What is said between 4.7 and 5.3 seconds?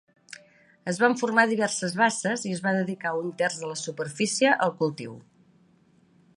cultiu.